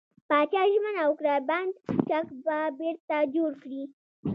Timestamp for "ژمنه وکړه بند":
0.71-1.73